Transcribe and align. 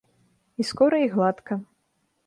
І 0.63 0.65
скора 0.71 0.97
і 1.05 1.13
гладка. 1.13 1.61